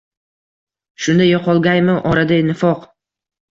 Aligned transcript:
Shunda 1.07 1.27
yo’qolgaymi 1.29 1.99
orada 2.15 2.43
nifoq? 2.51 2.91